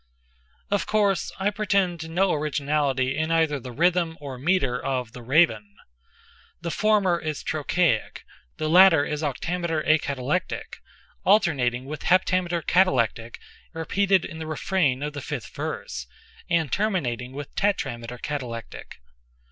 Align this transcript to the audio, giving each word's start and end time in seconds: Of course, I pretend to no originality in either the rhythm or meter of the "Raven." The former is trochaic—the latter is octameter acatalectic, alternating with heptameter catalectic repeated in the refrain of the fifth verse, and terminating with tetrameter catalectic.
Of 0.71 0.87
course, 0.87 1.31
I 1.37 1.51
pretend 1.51 1.99
to 1.99 2.07
no 2.09 2.33
originality 2.33 3.15
in 3.15 3.29
either 3.29 3.59
the 3.59 3.71
rhythm 3.71 4.17
or 4.19 4.39
meter 4.39 4.83
of 4.83 5.11
the 5.13 5.21
"Raven." 5.21 5.75
The 6.59 6.71
former 6.71 7.19
is 7.19 7.43
trochaic—the 7.43 8.67
latter 8.67 9.05
is 9.05 9.21
octameter 9.21 9.83
acatalectic, 9.87 10.77
alternating 11.23 11.85
with 11.85 12.01
heptameter 12.05 12.63
catalectic 12.65 13.39
repeated 13.73 14.25
in 14.25 14.39
the 14.39 14.47
refrain 14.47 15.03
of 15.03 15.13
the 15.13 15.21
fifth 15.21 15.49
verse, 15.55 16.07
and 16.49 16.71
terminating 16.71 17.31
with 17.33 17.53
tetrameter 17.53 18.17
catalectic. 18.17 18.99